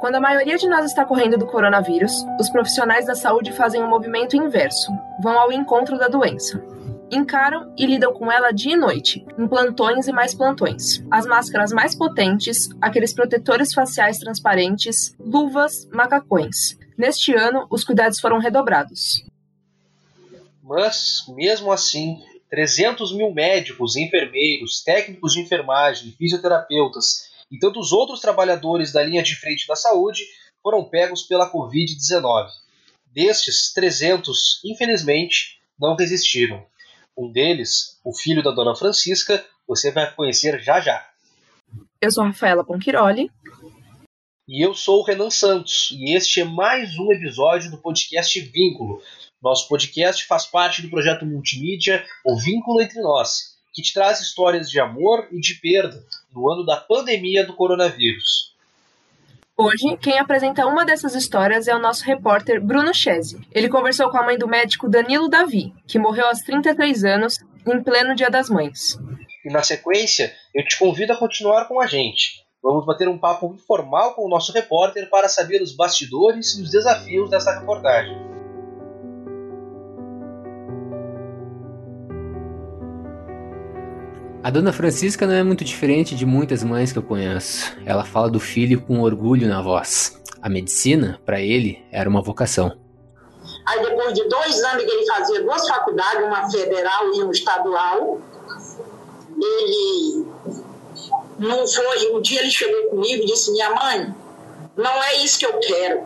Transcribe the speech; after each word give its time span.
Quando 0.00 0.14
a 0.14 0.20
maioria 0.20 0.56
de 0.56 0.68
nós 0.68 0.84
está 0.86 1.04
correndo 1.04 1.36
do 1.36 1.46
coronavírus, 1.46 2.12
os 2.38 2.48
profissionais 2.48 3.06
da 3.06 3.16
saúde 3.16 3.52
fazem 3.52 3.82
um 3.82 3.88
movimento 3.88 4.36
inverso, 4.36 4.92
vão 5.20 5.36
ao 5.36 5.50
encontro 5.50 5.98
da 5.98 6.06
doença. 6.06 6.64
Encaram 7.10 7.74
e 7.76 7.84
lidam 7.84 8.12
com 8.12 8.30
ela 8.30 8.52
dia 8.52 8.74
e 8.74 8.76
noite, 8.76 9.26
em 9.36 9.48
plantões 9.48 10.06
e 10.06 10.12
mais 10.12 10.34
plantões. 10.34 11.02
As 11.10 11.26
máscaras 11.26 11.72
mais 11.72 11.96
potentes, 11.96 12.68
aqueles 12.80 13.12
protetores 13.12 13.72
faciais 13.72 14.18
transparentes, 14.18 15.16
luvas, 15.18 15.88
macacões. 15.92 16.78
Neste 16.96 17.34
ano, 17.34 17.66
os 17.68 17.82
cuidados 17.82 18.20
foram 18.20 18.38
redobrados. 18.38 19.24
Mas, 20.62 21.24
mesmo 21.28 21.72
assim, 21.72 22.22
300 22.50 23.16
mil 23.16 23.32
médicos, 23.32 23.96
enfermeiros, 23.96 24.82
técnicos 24.82 25.32
de 25.32 25.40
enfermagem, 25.40 26.14
fisioterapeutas 26.16 27.27
e 27.50 27.58
tantos 27.58 27.92
outros 27.92 28.20
trabalhadores 28.20 28.92
da 28.92 29.02
linha 29.02 29.22
de 29.22 29.36
frente 29.36 29.66
da 29.66 29.76
saúde 29.76 30.22
foram 30.62 30.84
pegos 30.84 31.22
pela 31.22 31.50
Covid-19. 31.52 32.48
Destes, 33.06 33.72
300, 33.72 34.60
infelizmente, 34.64 35.58
não 35.78 35.96
resistiram. 35.96 36.64
Um 37.16 37.30
deles, 37.32 37.98
o 38.04 38.12
filho 38.12 38.42
da 38.42 38.50
dona 38.50 38.74
Francisca, 38.74 39.44
você 39.66 39.90
vai 39.90 40.12
conhecer 40.14 40.60
já 40.60 40.80
já. 40.80 41.06
Eu 42.00 42.10
sou 42.10 42.24
Rafaela 42.24 42.64
Ponquiroli. 42.64 43.30
E 44.46 44.64
eu 44.64 44.72
sou 44.72 45.00
o 45.00 45.04
Renan 45.04 45.28
Santos, 45.28 45.90
e 45.92 46.14
este 46.16 46.40
é 46.40 46.44
mais 46.44 46.98
um 46.98 47.12
episódio 47.12 47.70
do 47.70 47.76
podcast 47.76 48.40
Vínculo, 48.40 49.02
nosso 49.40 49.68
podcast 49.68 50.26
faz 50.26 50.46
parte 50.46 50.82
do 50.82 50.90
projeto 50.90 51.24
multimídia 51.24 52.04
O 52.24 52.36
Vínculo 52.36 52.82
Entre 52.82 53.00
Nós, 53.00 53.57
que 53.78 53.82
te 53.82 53.94
traz 53.94 54.20
histórias 54.20 54.68
de 54.68 54.80
amor 54.80 55.28
e 55.30 55.38
de 55.38 55.54
perda 55.54 56.04
no 56.34 56.50
ano 56.52 56.66
da 56.66 56.76
pandemia 56.76 57.46
do 57.46 57.54
coronavírus. 57.54 58.52
Hoje, 59.56 59.96
quem 60.02 60.18
apresenta 60.18 60.66
uma 60.66 60.84
dessas 60.84 61.14
histórias 61.14 61.68
é 61.68 61.76
o 61.76 61.78
nosso 61.78 62.04
repórter 62.04 62.60
Bruno 62.60 62.92
Chese. 62.92 63.40
Ele 63.52 63.68
conversou 63.68 64.10
com 64.10 64.18
a 64.18 64.24
mãe 64.24 64.36
do 64.36 64.48
médico 64.48 64.88
Danilo 64.88 65.28
Davi, 65.28 65.72
que 65.86 65.96
morreu 65.96 66.26
aos 66.26 66.40
33 66.40 67.04
anos, 67.04 67.38
em 67.64 67.80
pleno 67.80 68.16
Dia 68.16 68.28
das 68.28 68.50
Mães. 68.50 68.98
E 69.44 69.52
na 69.52 69.62
sequência, 69.62 70.34
eu 70.52 70.64
te 70.64 70.76
convido 70.76 71.12
a 71.12 71.16
continuar 71.16 71.66
com 71.68 71.80
a 71.80 71.86
gente. 71.86 72.44
Vamos 72.60 72.84
bater 72.84 73.08
um 73.08 73.16
papo 73.16 73.54
informal 73.54 74.14
com 74.14 74.26
o 74.26 74.28
nosso 74.28 74.50
repórter 74.50 75.08
para 75.08 75.28
saber 75.28 75.62
os 75.62 75.70
bastidores 75.70 76.58
e 76.58 76.62
os 76.62 76.70
desafios 76.72 77.30
dessa 77.30 77.56
reportagem. 77.56 78.27
A 84.40 84.50
dona 84.50 84.72
Francisca 84.72 85.26
não 85.26 85.34
é 85.34 85.42
muito 85.42 85.64
diferente 85.64 86.14
de 86.14 86.24
muitas 86.24 86.62
mães 86.62 86.92
que 86.92 86.98
eu 86.98 87.02
conheço. 87.02 87.76
Ela 87.84 88.04
fala 88.04 88.30
do 88.30 88.38
filho 88.38 88.80
com 88.80 89.00
orgulho 89.00 89.48
na 89.48 89.60
voz. 89.60 90.22
A 90.40 90.48
medicina, 90.48 91.20
para 91.26 91.40
ele, 91.40 91.84
era 91.90 92.08
uma 92.08 92.22
vocação. 92.22 92.72
Aí 93.66 93.82
depois 93.82 94.14
de 94.14 94.28
dois 94.28 94.62
anos 94.62 94.84
que 94.84 94.90
ele 94.90 95.06
fazia 95.06 95.42
duas 95.42 95.66
faculdades, 95.66 96.24
uma 96.24 96.48
federal 96.48 97.12
e 97.14 97.22
uma 97.22 97.32
estadual, 97.32 98.20
ele 99.36 100.26
não 101.38 101.66
foi. 101.66 102.12
Um 102.12 102.20
dia 102.20 102.40
ele 102.40 102.50
chegou 102.50 102.90
comigo 102.90 103.24
e 103.24 103.26
disse: 103.26 103.50
Minha 103.50 103.70
mãe, 103.70 104.14
não 104.76 105.02
é 105.02 105.16
isso 105.16 105.40
que 105.40 105.46
eu 105.46 105.58
quero. 105.58 106.02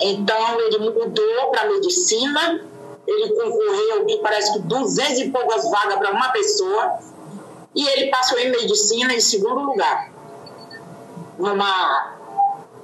Então 0.00 0.60
ele 0.60 0.78
mudou 0.78 1.50
para 1.52 1.70
medicina 1.70 2.60
ele 3.06 3.28
concorreu, 3.34 4.04
que 4.06 4.18
parece 4.18 4.52
que 4.52 4.58
200 4.60 5.18
e 5.20 5.30
poucas 5.30 5.70
vagas 5.70 5.98
para 5.98 6.12
uma 6.12 6.28
pessoa, 6.30 6.98
e 7.74 7.86
ele 7.88 8.10
passou 8.10 8.38
em 8.38 8.50
medicina 8.50 9.14
em 9.14 9.20
segundo 9.20 9.60
lugar, 9.60 10.10
numa 11.38 12.16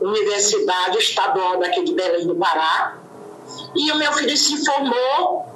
universidade 0.01 0.99
estadual 0.99 1.59
daqui 1.59 1.83
de 1.83 1.95
Belém 1.95 2.27
do 2.27 2.35
Pará. 2.37 2.99
E 3.75 3.91
o 3.91 3.97
meu 3.97 4.13
filho 4.13 4.37
se 4.37 4.65
formou, 4.65 5.47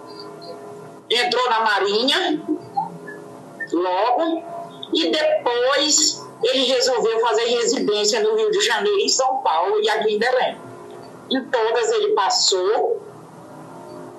entrou 1.11 1.51
na 1.51 1.61
Marinha 1.61 2.43
logo, 3.73 4.43
e 4.93 5.11
depois 5.11 6.25
ele 6.43 6.65
resolveu 6.65 7.21
fazer 7.21 7.45
residência 7.45 8.21
no 8.21 8.37
Rio 8.37 8.51
de 8.51 8.61
Janeiro, 8.61 8.99
em 9.01 9.09
São 9.09 9.39
Paulo 9.39 9.81
e 9.81 9.89
aqui 9.89 10.15
em 10.15 10.19
Belém. 10.19 10.59
Em 11.31 11.45
todas 11.45 11.91
ele 11.93 12.15
passou, 12.15 13.03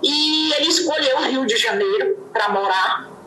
e 0.04 0.54
ele 0.54 0.68
escolheu 0.68 1.18
o 1.18 1.30
Rio 1.30 1.46
de 1.46 1.58
Janeiro 1.58 2.30
para 2.32 2.50
morar. 2.50 3.18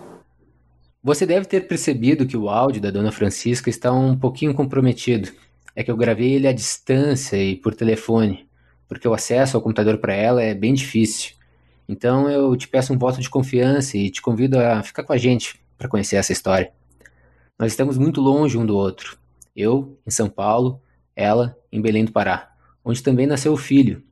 Você 1.03 1.25
deve 1.25 1.47
ter 1.47 1.67
percebido 1.67 2.27
que 2.27 2.37
o 2.37 2.49
áudio 2.49 2.83
da 2.83 2.91
Dona 2.91 3.11
Francisca 3.11 3.71
está 3.71 3.91
um 3.91 4.17
pouquinho 4.17 4.55
comprometido. 4.55 5.31
É 5.75 5.83
que 5.83 5.91
eu 5.91 5.97
gravei 5.97 6.35
ele 6.35 6.47
à 6.47 6.53
distância 6.53 7.37
e 7.37 7.57
por 7.57 7.75
telefone, 7.75 8.47
porque 8.87 9.09
o 9.09 9.15
acesso 9.15 9.57
ao 9.57 9.63
computador 9.63 9.99
para 9.99 10.13
ela 10.13 10.43
é 10.43 10.53
bem 10.55 10.75
difícil. 10.75 11.35
Então 11.89 12.29
eu 12.29 12.55
te 12.55 12.69
peço 12.69 12.93
um 12.93 12.99
voto 12.99 13.21
de 13.21 13.31
confiança 13.31 13.97
e 13.97 14.11
te 14.11 14.21
convido 14.21 14.59
a 14.59 14.83
ficar 14.83 15.03
com 15.03 15.13
a 15.13 15.17
gente 15.17 15.61
para 15.79 15.89
conhecer 15.89 16.17
essa 16.17 16.33
história. 16.33 16.71
Nós 17.59 17.73
estamos 17.73 17.97
muito 17.97 18.21
longe 18.21 18.59
um 18.59 18.67
do 18.67 18.77
outro. 18.77 19.19
Eu, 19.57 19.99
em 20.07 20.11
São 20.11 20.29
Paulo, 20.29 20.81
ela, 21.17 21.57
em 21.73 21.81
Belém 21.81 22.05
do 22.05 22.13
Pará, 22.13 22.53
onde 22.85 23.03
também 23.03 23.27
nasceu 23.27 23.53
o 23.53 23.57
filho, 23.57 24.03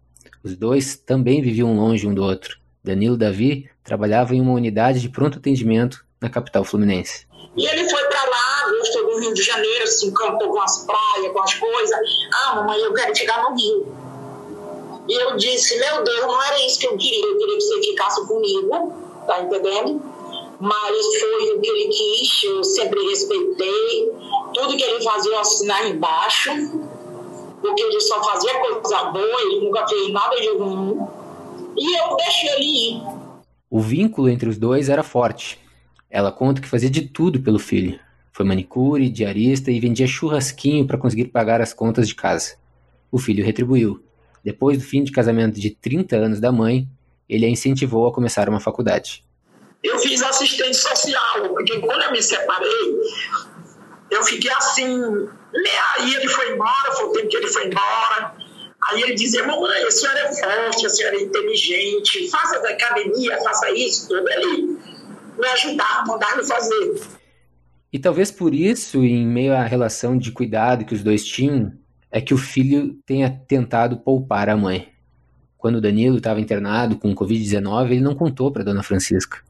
os 0.48 0.56
dois 0.56 0.96
também 0.96 1.42
viviam 1.42 1.76
longe 1.76 2.06
um 2.06 2.14
do 2.14 2.22
outro. 2.22 2.58
Danilo 2.82 3.16
Davi 3.16 3.68
trabalhava 3.84 4.34
em 4.34 4.40
uma 4.40 4.52
unidade 4.52 5.00
de 5.00 5.08
pronto 5.08 5.38
atendimento 5.38 6.04
na 6.20 6.30
capital 6.30 6.64
fluminense. 6.64 7.26
E 7.56 7.66
ele 7.66 7.88
foi 7.88 8.02
para 8.04 8.24
lá, 8.24 8.78
gostou 8.78 9.06
do 9.06 9.20
Rio 9.20 9.34
de 9.34 9.42
Janeiro, 9.42 9.86
se 9.86 10.06
encantou 10.06 10.50
com 10.50 10.60
as 10.60 10.84
praias, 10.84 11.32
com 11.32 11.42
as 11.42 11.54
coisas. 11.54 11.98
Ah, 12.32 12.56
mamãe, 12.56 12.80
eu 12.80 12.94
quero 12.94 13.14
chegar 13.16 13.42
no 13.42 13.56
Rio. 13.56 13.86
E 15.08 15.14
eu 15.14 15.36
disse, 15.36 15.78
meu 15.78 16.02
Deus, 16.02 16.20
não 16.22 16.42
era 16.42 16.66
isso 16.66 16.78
que 16.78 16.86
eu 16.86 16.96
queria, 16.96 17.26
eu 17.26 17.38
queria 17.38 17.56
que 17.56 17.60
você 17.62 17.82
ficasse 17.82 18.26
comigo, 18.26 18.92
tá 19.26 19.42
entendendo? 19.42 20.02
Mas 20.60 21.06
foi 21.20 21.52
o 21.54 21.60
que 21.60 21.68
ele 21.68 21.88
quis, 21.88 22.42
eu 22.44 22.64
sempre 22.64 23.00
respeitei. 23.08 24.12
Tudo 24.54 24.76
que 24.76 24.82
ele 24.82 25.02
fazia 25.02 25.32
eu 25.32 25.38
assinar 25.38 25.88
embaixo 25.88 26.50
porque 27.60 27.82
ele 27.82 28.00
só 28.00 28.22
fazia 28.22 28.58
coisa 28.60 29.04
boa, 29.04 29.42
ele 29.42 29.64
nunca 29.64 29.86
fez 29.86 30.12
nada 30.12 30.36
de 30.36 30.48
ruim. 30.56 30.98
E 31.76 31.98
eu 31.98 32.16
deixei 32.16 32.50
ele 32.50 32.64
ir. 32.64 33.02
O 33.70 33.80
vínculo 33.80 34.28
entre 34.28 34.48
os 34.48 34.58
dois 34.58 34.88
era 34.88 35.02
forte. 35.02 35.58
Ela 36.10 36.32
conta 36.32 36.60
que 36.60 36.68
fazia 36.68 36.88
de 36.88 37.02
tudo 37.02 37.40
pelo 37.40 37.58
filho. 37.58 38.00
Foi 38.32 38.46
manicure, 38.46 39.08
diarista 39.08 39.70
e 39.70 39.80
vendia 39.80 40.06
churrasquinho 40.06 40.86
para 40.86 40.96
conseguir 40.96 41.26
pagar 41.26 41.60
as 41.60 41.74
contas 41.74 42.08
de 42.08 42.14
casa. 42.14 42.56
O 43.10 43.18
filho 43.18 43.44
retribuiu. 43.44 44.02
Depois 44.44 44.78
do 44.78 44.84
fim 44.84 45.02
de 45.02 45.12
casamento 45.12 45.60
de 45.60 45.70
30 45.70 46.16
anos 46.16 46.40
da 46.40 46.50
mãe, 46.52 46.88
ele 47.28 47.44
a 47.44 47.48
incentivou 47.48 48.06
a 48.06 48.12
começar 48.12 48.48
uma 48.48 48.60
faculdade. 48.60 49.24
Eu 49.82 49.98
fiz 49.98 50.22
assistente 50.22 50.76
social, 50.76 51.48
porque 51.50 51.78
quando 51.80 52.02
eu 52.02 52.12
me 52.12 52.22
separei, 52.22 52.96
eu 54.10 54.22
fiquei 54.24 54.50
assim, 54.52 55.28
Aí 55.98 56.14
ele 56.14 56.28
foi 56.28 56.52
embora, 56.52 56.92
foi 56.92 57.06
o 57.06 57.12
tempo 57.12 57.28
que 57.28 57.36
ele 57.36 57.46
foi 57.46 57.66
embora. 57.66 58.34
Aí 58.88 59.02
ele 59.02 59.14
dizia, 59.14 59.46
mamãe, 59.46 59.82
a 59.82 59.90
senhora 59.90 60.20
é 60.20 60.32
forte, 60.32 60.86
a 60.86 60.90
senhora 60.90 61.16
é 61.16 61.22
inteligente, 61.22 62.30
faça 62.30 62.60
da 62.60 62.70
academia, 62.70 63.38
faça 63.42 63.70
isso, 63.72 64.08
tudo. 64.08 64.28
Ele 64.30 64.78
me 65.38 65.46
ajudar, 65.54 66.04
mandar 66.06 66.36
me 66.36 66.44
fazer. 66.44 67.00
E 67.92 67.98
talvez 67.98 68.30
por 68.30 68.54
isso, 68.54 69.02
em 69.02 69.26
meio 69.26 69.54
à 69.54 69.62
relação 69.62 70.16
de 70.16 70.30
cuidado 70.30 70.84
que 70.84 70.94
os 70.94 71.02
dois 71.02 71.24
tinham, 71.24 71.72
é 72.10 72.20
que 72.20 72.34
o 72.34 72.38
filho 72.38 72.94
tenha 73.06 73.30
tentado 73.30 73.98
poupar 73.98 74.48
a 74.48 74.56
mãe. 74.56 74.92
Quando 75.56 75.76
o 75.76 75.80
Danilo 75.80 76.18
estava 76.18 76.40
internado 76.40 76.96
com 76.96 77.14
Covid-19, 77.14 77.90
ele 77.90 78.00
não 78.00 78.14
contou 78.14 78.52
para 78.52 78.62
Dona 78.62 78.82
Francisca. 78.82 79.42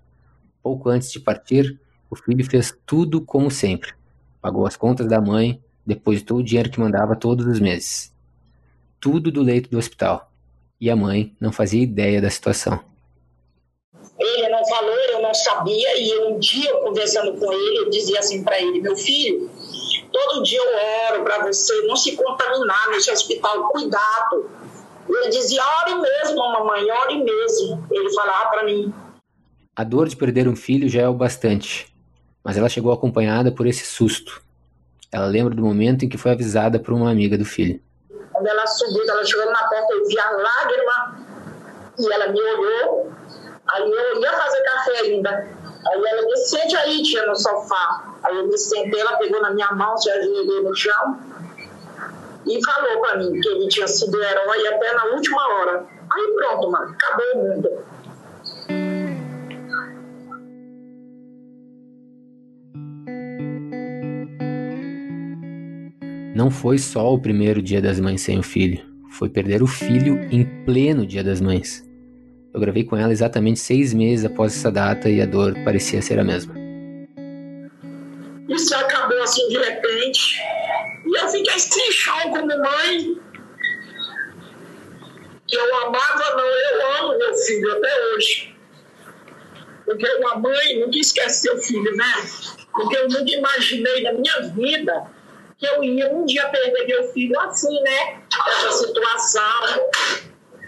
Pouco 0.63 0.89
antes 0.89 1.13
de 1.13 1.21
partir, 1.21 1.79
o 2.09 2.17
filho 2.17 2.49
fez 2.49 2.75
tudo 2.87 3.21
como 3.21 3.51
sempre. 3.51 3.98
Pagou 4.41 4.66
as 4.66 4.76
contas 4.76 5.09
da 5.09 5.21
mãe, 5.21 5.62
depositou 5.84 6.38
o 6.38 6.43
dinheiro 6.43 6.70
que 6.70 6.79
mandava 6.81 7.17
todos 7.17 7.46
os 7.46 7.58
meses. 7.58 8.12
Tudo 9.00 9.32
do 9.32 9.43
leito 9.43 9.70
do 9.70 9.79
hospital. 9.79 10.31
E 10.81 10.90
a 10.90 10.96
mãe 10.96 11.35
não 11.40 11.50
fazia 11.50 11.82
ideia 11.82 12.20
da 12.20 12.31
situação. 12.31 12.81
Ele 14.19 14.49
não 14.49 14.64
falou, 14.67 14.94
eu 15.12 15.23
não 15.23 15.32
sabia, 15.32 16.00
e 16.00 16.19
um 16.26 16.38
dia, 16.38 16.73
conversando 16.81 17.38
com 17.38 17.52
ele, 17.52 17.79
eu 17.79 17.90
dizia 17.90 18.19
assim 18.19 18.43
para 18.43 18.61
ele: 18.61 18.81
meu 18.81 18.96
filho, 18.96 19.50
todo 20.12 20.43
dia 20.43 20.58
eu 20.58 21.14
oro 21.14 21.25
para 21.25 21.46
você 21.46 21.82
não 21.82 21.96
se 21.96 22.17
contaminar 22.17 22.91
nesse 22.91 23.11
hospital, 23.11 23.69
cuidado. 23.69 24.50
Ele 25.08 25.29
dizia: 25.31 25.62
ore 25.82 25.94
mesmo, 26.00 26.37
mamãe, 26.37 26.91
ore 26.91 27.23
mesmo. 27.23 27.87
Ele 27.91 28.12
falava 28.12 28.50
para 28.50 28.64
mim. 28.64 28.93
A 29.75 29.84
dor 29.84 30.08
de 30.08 30.17
perder 30.17 30.49
um 30.49 30.56
filho 30.56 30.88
já 30.88 31.02
é 31.02 31.08
o 31.08 31.14
bastante, 31.14 31.87
mas 32.43 32.56
ela 32.56 32.69
chegou 32.69 32.93
acompanhada 32.93 33.50
por 33.50 33.67
esse 33.67 33.85
susto 33.85 34.43
ela 35.11 35.26
lembra 35.26 35.55
do 35.55 35.62
momento 35.62 36.05
em 36.05 36.08
que 36.08 36.19
foi 36.19 36.32
avisada 36.32 36.79
por 36.79 36.93
uma 36.93 37.11
amiga 37.11 37.38
do 37.38 37.44
filho. 37.44 37.81
Quando 38.32 38.46
ela 38.46 38.67
subiu, 38.67 39.02
ela 39.08 39.25
chegou 39.25 39.46
na 39.46 39.69
porta, 39.69 39.93
eu 39.93 40.06
vi 40.06 40.19
a 40.19 40.31
lágrima 40.31 41.26
e 41.99 42.12
ela 42.12 42.29
me 42.29 42.40
olhou. 42.40 43.12
Aí 43.70 43.90
eu 43.90 44.20
ia 44.20 44.32
fazer 44.32 44.62
café 44.62 44.99
ainda. 45.00 45.31
Aí 45.31 46.05
ela 46.05 46.23
me 46.23 46.37
sente 46.37 46.76
aí, 46.76 47.02
tia, 47.02 47.26
no 47.26 47.37
sofá. 47.37 48.14
Aí 48.23 48.37
eu 48.37 48.46
me 48.46 48.58
sentei, 48.58 49.00
ela 49.00 49.17
pegou 49.17 49.41
na 49.41 49.50
minha 49.50 49.73
mão, 49.73 49.96
se 49.96 50.11
ajoelhei 50.11 50.62
no 50.62 50.75
chão. 50.75 51.19
e 52.46 52.64
falou 52.64 53.00
para 53.00 53.17
mim 53.19 53.41
que 53.41 53.49
ele 53.49 53.69
tinha 53.69 53.87
sido 53.88 54.23
herói 54.23 54.67
até 54.69 54.93
na 54.93 55.05
última 55.06 55.49
hora. 55.55 55.87
Aí 56.12 56.34
pronto, 56.34 56.70
mano, 56.70 56.91
acabou 56.93 57.26
o 57.34 57.38
mundo. 57.38 57.70
Não 66.38 66.52
foi 66.52 66.79
só 66.79 67.12
o 67.12 67.20
primeiro 67.20 67.61
dia 67.61 67.82
das 67.82 67.99
mães 67.99 68.20
sem 68.20 68.38
o 68.38 68.44
filho, 68.44 68.81
foi 69.11 69.29
perder 69.29 69.61
o 69.61 69.67
filho 69.67 70.20
em 70.31 70.44
pleno 70.64 71.05
dia 71.05 71.25
das 71.25 71.40
mães. 71.40 71.85
Eu 72.55 72.61
gravei 72.61 72.85
com 72.85 72.96
ela 72.96 73.11
exatamente 73.11 73.58
seis 73.58 73.93
meses 73.93 74.25
após 74.25 74.56
essa 74.56 74.70
data 74.70 75.08
e 75.08 75.20
a 75.20 75.26
dor 75.26 75.52
parecia 75.64 76.00
ser 76.00 76.17
a 76.17 76.23
mesma. 76.23 76.55
Isso 78.49 78.73
acabou 78.73 79.20
assim 79.20 79.49
de 79.49 79.58
repente. 79.58 80.40
E 81.06 81.20
eu 81.20 81.29
fiquei 81.29 81.58
sem 81.58 81.90
chão 81.90 82.31
como 82.31 82.46
mãe. 82.46 83.17
Eu 85.50 85.76
amava, 85.87 86.37
não, 86.37 86.46
eu 86.46 86.99
amo 87.00 87.19
meu 87.19 87.34
filho 87.34 87.73
até 87.73 88.14
hoje. 88.14 88.56
Porque 89.84 90.06
uma 90.20 90.37
mãe 90.37 90.79
nunca 90.79 90.99
esquece 90.99 91.41
seu 91.41 91.58
filho, 91.58 91.96
né? 91.96 92.14
Porque 92.73 92.96
eu 92.96 93.08
nunca 93.08 93.29
imaginei 93.29 94.05
na 94.05 94.12
minha 94.12 94.41
vida 94.55 95.18
que 95.58 95.66
eu 95.66 95.82
ia 95.82 96.08
um 96.14 96.25
dia 96.25 96.49
perder 96.49 96.87
meu 96.87 97.12
filho 97.12 97.38
assim, 97.40 97.82
né? 97.82 98.22
Essa 98.46 98.72
situação. 98.72 99.90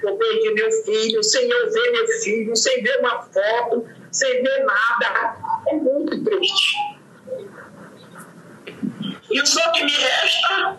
Eu 0.02 0.16
perdi 0.16 0.54
meu 0.54 0.72
filho, 0.84 1.22
sem 1.22 1.48
eu 1.48 1.70
ver 1.70 1.92
meu 1.92 2.08
filho, 2.20 2.56
sem 2.56 2.82
ver 2.82 2.98
uma 3.00 3.22
foto, 3.22 3.86
sem 4.10 4.42
ver 4.42 4.64
nada. 4.64 5.36
É 5.68 5.74
muito 5.74 6.24
triste. 6.24 6.76
E 9.30 9.40
o 9.40 9.46
só 9.46 9.70
que 9.70 9.84
me 9.84 9.92
resta 9.92 10.78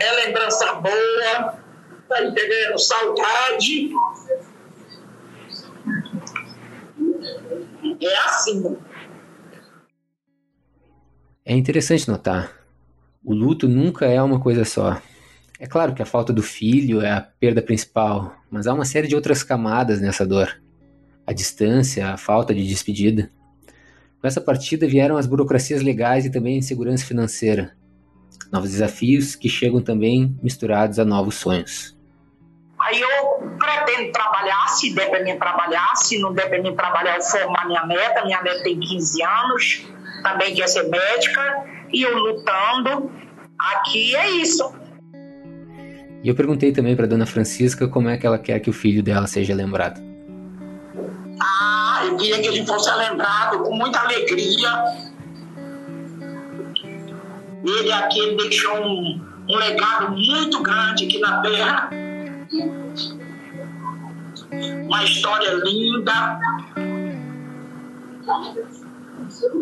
é 0.00 0.12
lembrança 0.12 0.72
boa, 0.74 1.58
tá 2.08 2.24
entendendo? 2.24 2.78
Saudade. 2.78 3.90
É 8.00 8.16
assim. 8.24 8.76
É 11.48 11.54
interessante 11.54 12.08
notar. 12.08 12.50
O 13.24 13.32
luto 13.32 13.68
nunca 13.68 14.04
é 14.04 14.20
uma 14.20 14.40
coisa 14.40 14.64
só. 14.64 15.00
É 15.60 15.66
claro 15.68 15.94
que 15.94 16.02
a 16.02 16.06
falta 16.06 16.32
do 16.32 16.42
filho 16.42 17.00
é 17.00 17.12
a 17.12 17.20
perda 17.20 17.62
principal, 17.62 18.34
mas 18.50 18.66
há 18.66 18.74
uma 18.74 18.84
série 18.84 19.06
de 19.06 19.14
outras 19.14 19.44
camadas 19.44 20.00
nessa 20.00 20.26
dor. 20.26 20.60
A 21.24 21.32
distância, 21.32 22.08
a 22.08 22.16
falta 22.16 22.52
de 22.52 22.66
despedida. 22.66 23.30
Com 24.20 24.26
essa 24.26 24.40
partida 24.40 24.88
vieram 24.88 25.16
as 25.16 25.24
burocracias 25.28 25.82
legais 25.82 26.26
e 26.26 26.32
também 26.32 26.56
a 26.56 26.58
insegurança 26.58 27.06
financeira. 27.06 27.76
Novos 28.52 28.72
desafios 28.72 29.36
que 29.36 29.48
chegam 29.48 29.80
também 29.80 30.36
misturados 30.42 30.98
a 30.98 31.04
novos 31.04 31.36
sonhos. 31.36 31.96
Aí 32.80 33.00
eu 33.00 33.56
pretendo 33.56 34.10
trabalhar, 34.10 34.66
se 34.66 34.92
der 34.92 35.08
para 35.10 35.22
mim 35.22 35.38
trabalhar, 35.38 35.94
se 35.94 36.18
não 36.18 36.34
der 36.34 36.48
para 36.48 36.60
mim 36.60 36.74
trabalhar, 36.74 37.14
eu 37.14 37.22
formar 37.22 37.68
minha 37.68 37.86
neta. 37.86 38.24
Minha 38.24 38.42
neta 38.42 38.64
tem 38.64 38.80
15 38.80 39.22
anos, 39.22 39.86
também 40.22 40.54
quer 40.54 40.68
ser 40.68 40.88
médica, 40.88 41.64
e 41.92 42.02
eu 42.02 42.16
lutando. 42.16 43.10
Aqui 43.58 44.14
é 44.14 44.30
isso. 44.42 44.74
E 46.22 46.28
eu 46.28 46.34
perguntei 46.34 46.72
também 46.72 46.96
para 46.96 47.06
dona 47.06 47.26
Francisca 47.26 47.86
como 47.88 48.08
é 48.08 48.16
que 48.16 48.26
ela 48.26 48.38
quer 48.38 48.58
que 48.60 48.68
o 48.68 48.72
filho 48.72 49.02
dela 49.02 49.26
seja 49.26 49.54
lembrado. 49.54 50.00
Ah, 51.40 52.02
eu 52.04 52.16
queria 52.16 52.40
que 52.40 52.48
ele 52.48 52.66
fosse 52.66 52.90
lembrado 52.96 53.60
com 53.62 53.74
muita 53.76 54.00
alegria. 54.00 54.68
Ele 57.64 57.92
aqui 57.92 58.18
ele 58.18 58.36
deixou 58.36 58.76
um, 58.76 59.20
um 59.48 59.56
legado 59.56 60.12
muito 60.12 60.62
grande 60.62 61.04
aqui 61.04 61.18
na 61.18 61.40
Terra. 61.42 61.90
Uma 64.84 65.04
história 65.04 65.52
linda. 65.64 66.38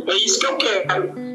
É 0.09 0.15
isso 0.17 0.39
que 0.39 0.47
eu 0.47 0.57
quero. 0.57 1.34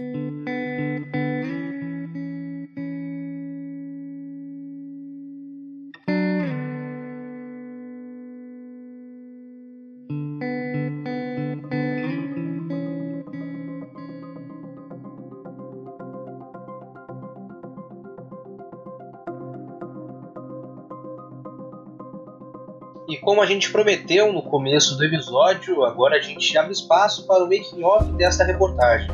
Como 23.30 23.44
a 23.44 23.46
gente 23.46 23.72
prometeu 23.72 24.34
no 24.34 24.42
começo 24.42 24.98
do 24.98 25.06
episódio, 25.06 25.84
agora 25.86 26.18
a 26.18 26.20
gente 26.20 26.58
abre 26.58 26.72
espaço 26.72 27.28
para 27.28 27.44
o 27.44 27.48
making 27.48 27.84
off 27.84 28.12
desta 28.14 28.44
reportagem. 28.44 29.08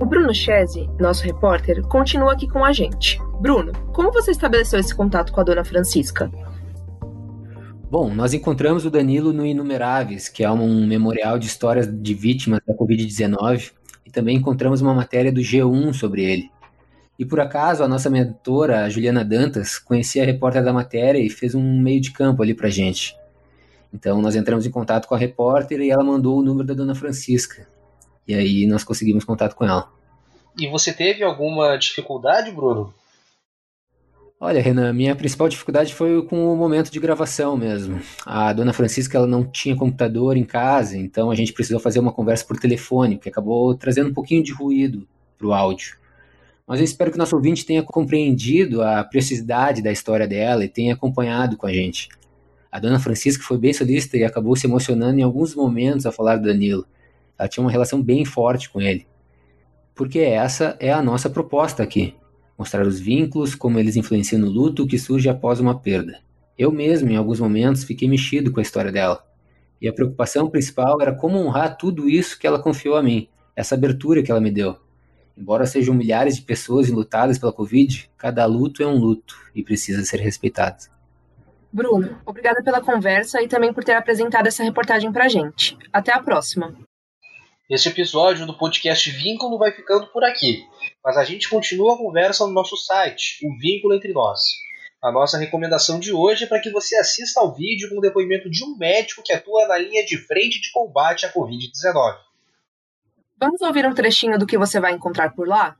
O 0.00 0.06
Bruno 0.06 0.32
Chese, 0.32 0.88
nosso 0.96 1.24
repórter, 1.24 1.82
continua 1.88 2.34
aqui 2.34 2.46
com 2.46 2.64
a 2.64 2.72
gente. 2.72 3.20
Bruno, 3.40 3.72
como 3.92 4.12
você 4.12 4.30
estabeleceu 4.30 4.78
esse 4.78 4.94
contato 4.94 5.32
com 5.32 5.40
a 5.40 5.42
dona 5.42 5.64
Francisca? 5.64 6.30
Bom, 7.90 8.14
nós 8.14 8.32
encontramos 8.32 8.86
o 8.86 8.90
Danilo 8.92 9.32
no 9.32 9.44
Inumeráveis, 9.44 10.28
que 10.28 10.44
é 10.44 10.50
um 10.52 10.86
memorial 10.86 11.36
de 11.36 11.48
histórias 11.48 11.88
de 11.92 12.14
vítimas 12.14 12.60
da 12.64 12.74
Covid-19, 12.74 13.72
e 14.06 14.10
também 14.12 14.36
encontramos 14.36 14.80
uma 14.80 14.94
matéria 14.94 15.32
do 15.32 15.40
G1 15.40 15.94
sobre 15.94 16.22
ele. 16.22 16.48
E 17.18 17.24
por 17.24 17.40
acaso, 17.40 17.82
a 17.82 17.88
nossa 17.88 18.08
mentora, 18.08 18.84
a 18.84 18.88
Juliana 18.88 19.24
Dantas, 19.24 19.80
conhecia 19.80 20.22
a 20.22 20.26
repórter 20.26 20.62
da 20.62 20.72
matéria 20.72 21.18
e 21.18 21.28
fez 21.28 21.56
um 21.56 21.82
meio 21.82 22.00
de 22.00 22.12
campo 22.12 22.40
ali 22.40 22.54
pra 22.54 22.68
gente. 22.68 23.18
Então 23.92 24.20
nós 24.20 24.36
entramos 24.36 24.66
em 24.66 24.70
contato 24.70 25.06
com 25.06 25.14
a 25.14 25.18
repórter 25.18 25.80
e 25.80 25.90
ela 25.90 26.04
mandou 26.04 26.38
o 26.38 26.42
número 26.42 26.66
da 26.66 26.74
dona 26.74 26.94
Francisca. 26.94 27.66
E 28.26 28.34
aí 28.34 28.66
nós 28.66 28.84
conseguimos 28.84 29.24
contato 29.24 29.54
com 29.54 29.64
ela. 29.64 29.90
E 30.58 30.68
você 30.68 30.92
teve 30.92 31.22
alguma 31.22 31.76
dificuldade, 31.76 32.50
Bruno? 32.50 32.92
Olha, 34.40 34.62
Renan, 34.62 34.92
minha 34.92 35.16
principal 35.16 35.48
dificuldade 35.48 35.92
foi 35.92 36.22
com 36.24 36.52
o 36.52 36.56
momento 36.56 36.92
de 36.92 37.00
gravação 37.00 37.56
mesmo. 37.56 38.00
A 38.24 38.52
dona 38.52 38.72
Francisca 38.72 39.18
ela 39.18 39.26
não 39.26 39.44
tinha 39.44 39.74
computador 39.74 40.36
em 40.36 40.44
casa, 40.44 40.96
então 40.96 41.28
a 41.28 41.34
gente 41.34 41.52
precisou 41.52 41.80
fazer 41.80 41.98
uma 41.98 42.12
conversa 42.12 42.44
por 42.44 42.56
telefone, 42.56 43.18
que 43.18 43.28
acabou 43.28 43.74
trazendo 43.74 44.10
um 44.10 44.14
pouquinho 44.14 44.44
de 44.44 44.52
ruído 44.52 45.08
para 45.36 45.46
o 45.48 45.52
áudio. 45.52 45.96
Mas 46.64 46.78
eu 46.78 46.84
espero 46.84 47.10
que 47.10 47.16
o 47.16 47.18
nosso 47.18 47.34
ouvinte 47.34 47.66
tenha 47.66 47.82
compreendido 47.82 48.80
a 48.80 49.02
preciosidade 49.02 49.82
da 49.82 49.90
história 49.90 50.28
dela 50.28 50.64
e 50.64 50.68
tenha 50.68 50.94
acompanhado 50.94 51.56
com 51.56 51.66
a 51.66 51.72
gente. 51.72 52.08
A 52.70 52.78
dona 52.78 52.98
Francisca 52.98 53.42
foi 53.42 53.56
bem 53.56 53.72
solícita 53.72 54.16
e 54.16 54.24
acabou 54.24 54.54
se 54.54 54.66
emocionando 54.66 55.18
em 55.18 55.22
alguns 55.22 55.54
momentos 55.54 56.04
ao 56.04 56.12
falar 56.12 56.36
do 56.36 56.46
Danilo. 56.46 56.86
Ela 57.38 57.48
tinha 57.48 57.64
uma 57.64 57.70
relação 57.70 58.02
bem 58.02 58.24
forte 58.24 58.68
com 58.68 58.80
ele. 58.80 59.06
Porque 59.94 60.18
essa 60.18 60.76
é 60.78 60.92
a 60.92 61.02
nossa 61.02 61.30
proposta 61.30 61.82
aqui: 61.82 62.14
mostrar 62.58 62.86
os 62.86 63.00
vínculos, 63.00 63.54
como 63.54 63.78
eles 63.78 63.96
influenciam 63.96 64.40
no 64.40 64.50
luto 64.50 64.86
que 64.86 64.98
surge 64.98 65.28
após 65.28 65.60
uma 65.60 65.78
perda. 65.78 66.20
Eu 66.58 66.70
mesmo, 66.70 67.08
em 67.10 67.16
alguns 67.16 67.40
momentos, 67.40 67.84
fiquei 67.84 68.08
mexido 68.08 68.52
com 68.52 68.60
a 68.60 68.62
história 68.62 68.92
dela. 68.92 69.24
E 69.80 69.88
a 69.88 69.92
preocupação 69.92 70.50
principal 70.50 71.00
era 71.00 71.14
como 71.14 71.38
honrar 71.38 71.76
tudo 71.78 72.08
isso 72.08 72.38
que 72.38 72.46
ela 72.46 72.60
confiou 72.60 72.96
a 72.96 73.02
mim, 73.02 73.28
essa 73.56 73.76
abertura 73.76 74.22
que 74.22 74.30
ela 74.30 74.40
me 74.40 74.50
deu. 74.50 74.76
Embora 75.36 75.66
sejam 75.66 75.94
milhares 75.94 76.34
de 76.36 76.42
pessoas 76.42 76.88
enlutadas 76.88 77.38
pela 77.38 77.52
Covid, 77.52 78.10
cada 78.18 78.44
luto 78.44 78.82
é 78.82 78.86
um 78.86 78.98
luto 78.98 79.36
e 79.54 79.62
precisa 79.62 80.04
ser 80.04 80.18
respeitado. 80.18 80.97
Bruno, 81.72 82.20
obrigada 82.24 82.62
pela 82.62 82.80
conversa 82.80 83.42
e 83.42 83.48
também 83.48 83.72
por 83.72 83.84
ter 83.84 83.92
apresentado 83.92 84.46
essa 84.46 84.64
reportagem 84.64 85.12
pra 85.12 85.28
gente. 85.28 85.76
Até 85.92 86.12
a 86.12 86.22
próxima. 86.22 86.74
Este 87.68 87.90
episódio 87.90 88.46
do 88.46 88.56
podcast 88.56 89.10
Vínculo 89.10 89.58
vai 89.58 89.70
ficando 89.70 90.06
por 90.06 90.24
aqui, 90.24 90.64
mas 91.04 91.18
a 91.18 91.24
gente 91.24 91.50
continua 91.50 91.94
a 91.94 91.98
conversa 91.98 92.46
no 92.46 92.52
nosso 92.52 92.74
site, 92.78 93.46
o 93.46 93.58
Vínculo 93.58 93.94
Entre 93.94 94.14
Nós. 94.14 94.40
A 95.04 95.12
nossa 95.12 95.36
recomendação 95.36 96.00
de 96.00 96.10
hoje 96.10 96.44
é 96.44 96.46
para 96.46 96.60
que 96.60 96.70
você 96.70 96.96
assista 96.96 97.40
ao 97.40 97.54
vídeo 97.54 97.90
com 97.90 97.98
o 97.98 98.00
depoimento 98.00 98.48
de 98.50 98.64
um 98.64 98.74
médico 98.78 99.22
que 99.22 99.34
atua 99.34 99.68
na 99.68 99.76
linha 99.76 100.04
de 100.06 100.16
frente 100.16 100.60
de 100.62 100.72
combate 100.72 101.26
à 101.26 101.32
Covid-19. 101.32 102.16
Vamos 103.38 103.60
ouvir 103.60 103.86
um 103.86 103.94
trechinho 103.94 104.38
do 104.38 104.46
que 104.46 104.56
você 104.56 104.80
vai 104.80 104.94
encontrar 104.94 105.34
por 105.34 105.46
lá? 105.46 105.76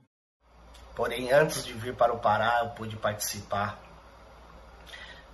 Porém, 0.95 1.31
antes 1.31 1.65
de 1.65 1.73
vir 1.73 1.95
para 1.95 2.13
o 2.13 2.19
Pará, 2.19 2.61
eu 2.63 2.69
pude 2.69 2.95
participar 2.95 3.88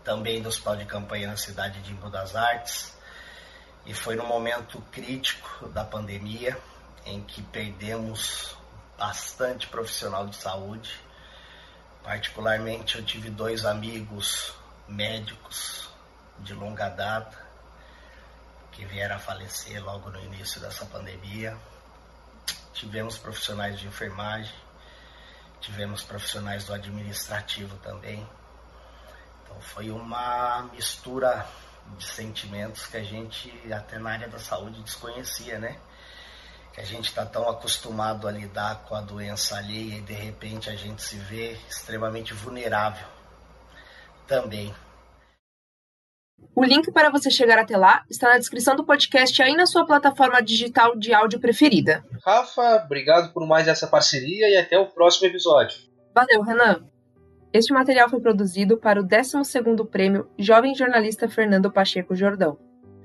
também 0.05 0.41
do 0.41 0.47
hospital 0.47 0.77
de 0.77 0.85
campanha 0.85 1.27
na 1.27 1.35
cidade 1.35 1.81
de 1.81 1.91
Imbu 1.91 2.09
das 2.09 2.35
Artes. 2.35 2.95
E 3.85 3.93
foi 3.93 4.15
no 4.15 4.25
momento 4.25 4.79
crítico 4.91 5.67
da 5.69 5.83
pandemia 5.83 6.57
em 7.05 7.21
que 7.21 7.41
perdemos 7.41 8.55
bastante 8.97 9.67
profissional 9.67 10.27
de 10.27 10.35
saúde. 10.35 11.01
Particularmente, 12.03 12.97
eu 12.97 13.03
tive 13.03 13.29
dois 13.29 13.65
amigos 13.65 14.53
médicos 14.87 15.89
de 16.39 16.53
longa 16.53 16.87
data 16.89 17.43
que 18.71 18.85
vieram 18.85 19.15
a 19.15 19.19
falecer 19.19 19.83
logo 19.83 20.09
no 20.11 20.23
início 20.23 20.61
dessa 20.61 20.85
pandemia. 20.85 21.57
Tivemos 22.73 23.17
profissionais 23.17 23.79
de 23.79 23.87
enfermagem, 23.87 24.53
tivemos 25.61 26.03
profissionais 26.03 26.65
do 26.65 26.73
administrativo 26.73 27.75
também. 27.77 28.27
Então 29.45 29.61
foi 29.61 29.91
uma 29.91 30.69
mistura 30.73 31.45
de 31.97 32.03
sentimentos 32.03 32.87
que 32.87 32.97
a 32.97 33.03
gente 33.03 33.51
até 33.71 33.99
na 33.99 34.11
área 34.11 34.27
da 34.27 34.39
saúde 34.39 34.81
desconhecia, 34.81 35.59
né? 35.59 35.77
Que 36.73 36.81
a 36.81 36.85
gente 36.85 37.05
está 37.05 37.25
tão 37.25 37.47
acostumado 37.47 38.27
a 38.27 38.31
lidar 38.31 38.83
com 38.83 38.95
a 38.95 39.01
doença 39.01 39.57
alheia 39.57 39.97
e 39.97 40.01
de 40.01 40.13
repente 40.13 40.69
a 40.69 40.75
gente 40.75 41.01
se 41.01 41.17
vê 41.17 41.53
extremamente 41.69 42.33
vulnerável 42.33 43.07
também. 44.27 44.73
O 46.53 46.63
link 46.63 46.91
para 46.91 47.09
você 47.09 47.29
chegar 47.29 47.57
até 47.59 47.77
lá 47.77 48.03
está 48.09 48.29
na 48.29 48.37
descrição 48.37 48.75
do 48.75 48.85
podcast 48.85 49.41
aí 49.41 49.55
na 49.55 49.65
sua 49.65 49.85
plataforma 49.85 50.41
digital 50.41 50.95
de 50.97 51.13
áudio 51.13 51.39
preferida. 51.39 52.03
Rafa, 52.25 52.83
obrigado 52.83 53.31
por 53.33 53.45
mais 53.47 53.67
essa 53.67 53.87
parceria 53.87 54.49
e 54.49 54.57
até 54.57 54.77
o 54.77 54.87
próximo 54.87 55.27
episódio. 55.27 55.77
Valeu, 56.13 56.41
Renan. 56.41 56.94
Este 57.55 57.71
material 57.71 58.09
foi 58.09 58.19
produzido 58.19 58.75
para 58.75 58.99
o 58.99 59.07
12º 59.07 59.87
Prêmio 59.87 60.27
Jovem 60.37 60.75
Jornalista 60.75 61.29
Fernando 61.29 61.71
Pacheco 61.71 62.13
Jordão. 62.13 62.57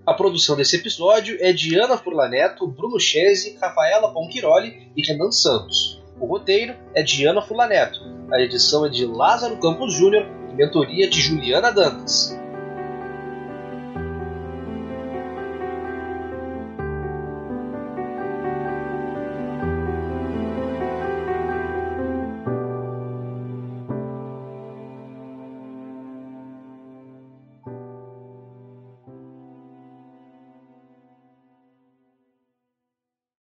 A 0.05 0.13
produção 0.13 0.57
desse 0.57 0.75
episódio 0.75 1.37
é 1.39 1.53
de 1.53 1.79
Ana 1.79 1.97
Furlaneto, 1.97 2.67
Bruno 2.67 2.99
Chese, 2.99 3.57
Rafaela 3.63 4.13
Ponquiroli 4.13 4.91
e 4.97 5.07
Renan 5.07 5.31
Santos. 5.31 6.03
O 6.19 6.27
roteiro 6.27 6.75
é 6.97 7.01
de 7.01 7.25
Ana 7.25 7.41
Furlaneto. 7.41 8.01
A 8.33 8.41
edição 8.41 8.85
é 8.85 8.89
de 8.89 9.07
Lázaro 9.07 9.57
Campos 9.61 9.95
Júnior 9.95 10.27
e 10.51 10.55
mentoria 10.57 11.09
de 11.09 11.21
Juliana 11.21 11.71
Dantas. 11.71 12.37